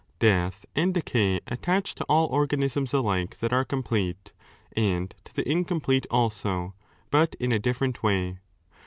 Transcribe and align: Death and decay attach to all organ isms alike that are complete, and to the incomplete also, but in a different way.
Death 0.17 0.65
and 0.75 0.95
decay 0.95 1.41
attach 1.45 1.93
to 1.93 2.03
all 2.05 2.25
organ 2.29 2.63
isms 2.63 2.91
alike 2.91 3.37
that 3.37 3.53
are 3.53 3.63
complete, 3.63 4.33
and 4.75 5.13
to 5.25 5.31
the 5.35 5.47
incomplete 5.47 6.07
also, 6.09 6.73
but 7.11 7.35
in 7.39 7.51
a 7.51 7.59
different 7.59 8.01
way. 8.01 8.39